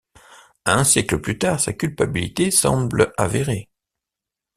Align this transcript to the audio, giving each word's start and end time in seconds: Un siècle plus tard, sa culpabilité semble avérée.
Un 0.65 0.83
siècle 0.83 1.17
plus 1.21 1.37
tard, 1.37 1.59
sa 1.59 1.73
culpabilité 1.73 2.49
semble 2.49 3.13
avérée. 3.19 3.69